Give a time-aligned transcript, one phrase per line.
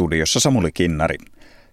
[0.00, 1.16] Studiossa Samuli Kinnari.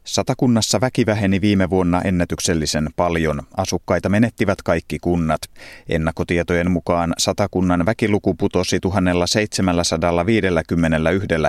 [0.04, 3.42] Satakunnassa väki väheni viime vuonna ennätyksellisen paljon.
[3.58, 5.42] Asukkaita menettivät kaikki kunnat.
[5.90, 9.64] Ennakkotietojen mukaan Satakunnan väkiluku putosi 1751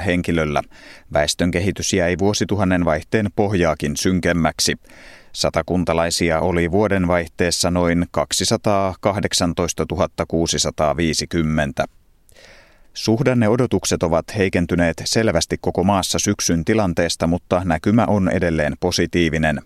[0.06, 0.62] henkilöllä.
[1.12, 4.76] Väestön kehitys jäi vuosituhannen vaihteen pohjaakin synkemmäksi.
[5.32, 9.86] Satakuntalaisia oli vuoden vaihteessa noin 218
[10.28, 11.97] 650.
[12.98, 19.60] Suhdanneodotukset ovat heikentyneet selvästi koko maassa syksyn tilanteesta, mutta näkymä on edelleen positiivinen.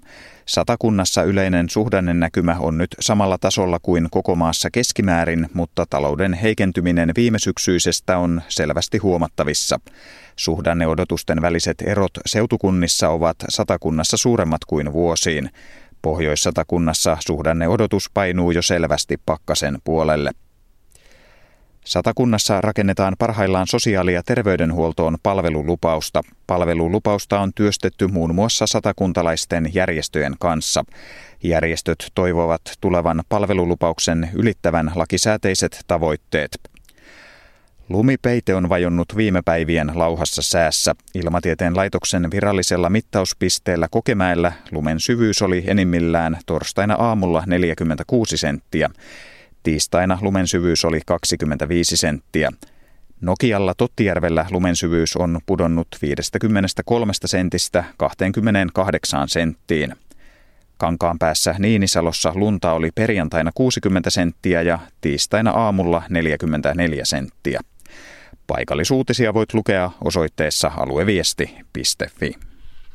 [0.47, 7.39] Satakunnassa yleinen suhdannenäkymä on nyt samalla tasolla kuin koko maassa keskimäärin, mutta talouden heikentyminen viime
[7.39, 9.81] syksyisestä on selvästi huomattavissa.
[10.37, 15.51] Suhdanneodotusten väliset erot seutukunnissa ovat satakunnassa suuremmat kuin vuosiin.
[16.03, 20.31] Pohjois-satakunnassa suhdanneodotus painuu jo selvästi pakkasen puolelle.
[21.85, 26.23] Satakunnassa rakennetaan parhaillaan sosiaali- ja terveydenhuoltoon palvelulupausta.
[26.47, 30.85] Palvelulupausta on työstetty muun muassa satakuntalaisten järjestöjen kanssa.
[31.43, 36.59] Järjestöt toivovat tulevan palvelulupauksen ylittävän lakisääteiset tavoitteet.
[37.89, 40.95] Lumipeite on vajonnut viime päivien lauhassa säässä.
[41.15, 48.91] Ilmatieteen laitoksen virallisella mittauspisteellä Kokemäellä lumen syvyys oli enimmillään torstaina aamulla 46 senttiä.
[49.63, 52.51] Tiistaina lumen syvyys oli 25 senttiä.
[53.21, 59.95] Nokialla Tottijärvellä lumen syvyys on pudonnut 53 sentistä 28 senttiin.
[60.79, 67.61] Kankaan päässä Niinisalossa lunta oli perjantaina 60 senttiä ja tiistaina aamulla 44 senttiä.
[68.47, 72.52] Paikallisuutisia voit lukea osoitteessa alueviesti.fi.